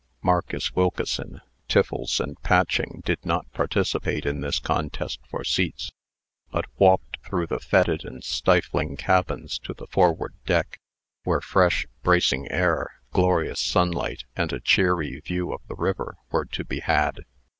Marcus 0.23 0.73
Wilkeson, 0.75 1.41
Times, 1.67 2.19
and 2.19 2.41
Patching 2.41 3.03
did 3.05 3.23
not 3.23 3.51
participate 3.51 4.25
in 4.25 4.41
this 4.41 4.57
contest 4.57 5.19
for 5.29 5.43
seats, 5.43 5.91
but 6.49 6.65
walked 6.79 7.17
through 7.23 7.45
the 7.45 7.59
fetid 7.59 8.03
and 8.03 8.23
stifling 8.23 8.97
cabins 8.97 9.59
to 9.59 9.75
the 9.75 9.85
forward 9.85 10.33
deck, 10.47 10.79
where 11.23 11.39
fresh, 11.39 11.85
bracing 12.01 12.49
air, 12.49 12.95
glorious 13.11 13.59
sunlight, 13.59 14.23
and 14.35 14.51
a 14.51 14.59
cheery 14.59 15.19
view 15.19 15.53
of 15.53 15.61
the 15.67 15.75
river 15.75 16.15
were 16.31 16.45
to 16.45 16.63
be 16.65 16.79
had. 16.79 17.21